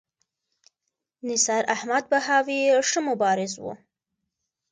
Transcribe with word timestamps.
نثار 1.29 1.63
احمد 1.75 2.03
بهاوي 2.11 2.59
ښه 2.89 2.99
مبارز 3.09 3.53
و. 3.59 3.65